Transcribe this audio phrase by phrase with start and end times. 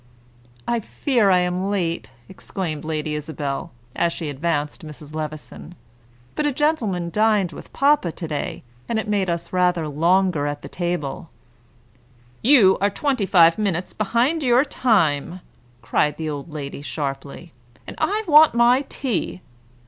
[0.67, 5.13] "I fear I am late," exclaimed Lady Isabel, as she advanced to Mrs.
[5.13, 5.75] Levison;
[6.35, 10.63] "but a gentleman dined with papa to day, and it made us rather longer at
[10.71, 11.29] table."
[12.41, 15.41] "You are twenty five minutes behind your time,"
[15.83, 17.51] cried the old lady sharply,
[17.85, 19.41] "and I want my tea.